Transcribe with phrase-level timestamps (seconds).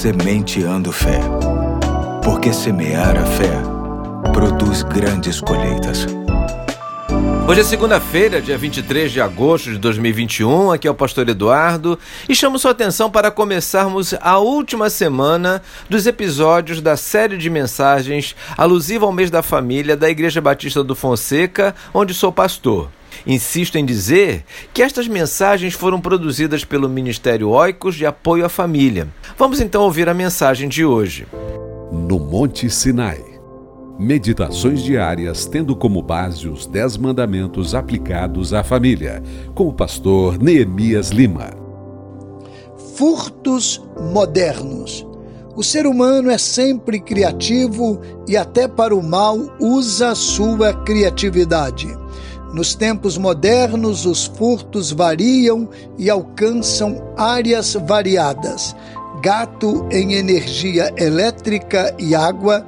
[0.00, 1.20] Sementeando Fé.
[2.24, 3.52] Porque semear a fé
[4.32, 6.06] produz grandes colheitas.
[7.46, 10.72] Hoje é segunda-feira, dia 23 de agosto de 2021.
[10.72, 15.60] Aqui é o pastor Eduardo e chamo sua atenção para começarmos a última semana
[15.90, 20.94] dos episódios da série de mensagens alusiva ao mês da família da Igreja Batista do
[20.94, 22.88] Fonseca, onde sou pastor.
[23.26, 29.08] Insisto em dizer que estas mensagens foram produzidas pelo Ministério Oicos de Apoio à Família.
[29.36, 31.26] Vamos então ouvir a mensagem de hoje.
[31.92, 33.30] No Monte Sinai.
[33.98, 39.22] Meditações diárias tendo como base os Dez Mandamentos aplicados à família,
[39.54, 41.50] com o pastor Neemias Lima.
[42.96, 45.06] Furtos modernos.
[45.54, 51.88] O ser humano é sempre criativo e, até para o mal, usa sua criatividade.
[52.52, 58.74] Nos tempos modernos, os furtos variam e alcançam áreas variadas:
[59.22, 62.66] gato em energia elétrica e água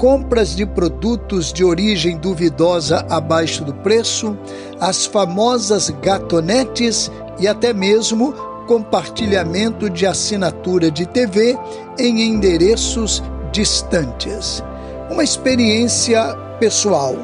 [0.00, 4.34] compras de produtos de origem duvidosa abaixo do preço,
[4.80, 8.32] as famosas gatonetes e até mesmo
[8.66, 11.58] compartilhamento de assinatura de TV
[11.98, 14.64] em endereços distantes.
[15.10, 17.14] Uma experiência pessoal.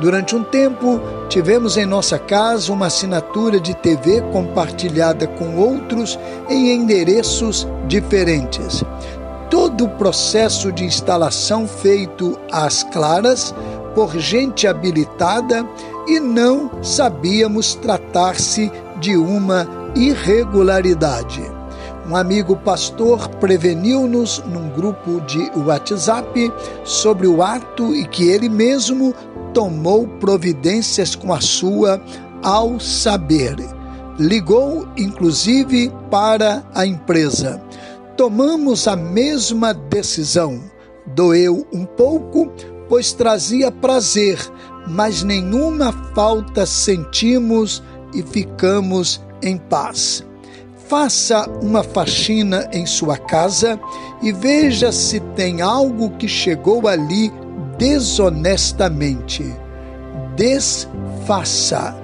[0.00, 6.18] Durante um tempo, tivemos em nossa casa uma assinatura de TV compartilhada com outros
[6.48, 8.84] em endereços diferentes
[9.50, 13.54] todo o processo de instalação feito às claras
[13.94, 15.66] por gente habilitada
[16.06, 21.42] e não sabíamos tratar-se de uma irregularidade.
[22.08, 26.52] Um amigo pastor preveniu-nos num grupo de WhatsApp
[26.82, 29.14] sobre o ato e que ele mesmo
[29.52, 32.02] tomou providências com a sua
[32.42, 33.56] ao saber.
[34.18, 37.62] Ligou inclusive para a empresa
[38.18, 40.60] tomamos a mesma decisão.
[41.06, 42.52] Doeu um pouco,
[42.88, 44.38] pois trazia prazer,
[44.88, 47.80] mas nenhuma falta sentimos
[48.12, 50.26] e ficamos em paz.
[50.88, 53.78] Faça uma faxina em sua casa
[54.20, 57.32] e veja se tem algo que chegou ali
[57.78, 59.54] desonestamente.
[60.36, 61.96] Desfaça.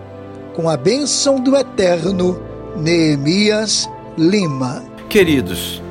[0.54, 2.40] Com a bênção do Eterno,
[2.76, 4.84] Neemias Lima.
[5.08, 5.82] Queridos,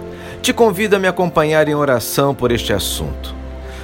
[0.42, 3.36] te convido a me acompanhar em oração por este assunto.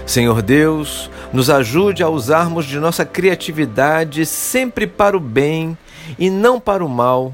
[0.06, 5.78] Senhor Deus, nos ajude a usarmos de nossa criatividade sempre para o bem
[6.18, 7.34] e não para o mal,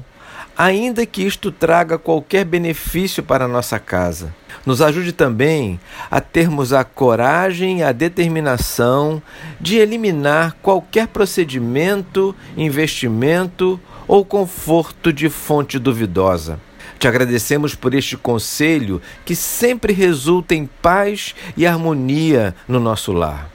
[0.56, 4.34] ainda que isto traga qualquer benefício para nossa casa.
[4.64, 5.78] Nos ajude também
[6.10, 9.22] a termos a coragem e a determinação
[9.60, 16.58] de eliminar qualquer procedimento, investimento ou conforto de fonte duvidosa
[16.98, 23.50] te agradecemos por este conselho que sempre resulta em paz e harmonia no nosso lar.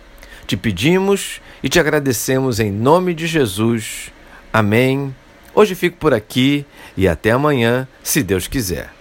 [0.46, 4.12] Te pedimos e te agradecemos em nome de Jesus.
[4.54, 5.14] Amém.
[5.54, 8.92] Hoje fico por aqui e até amanhã, se Deus quiser.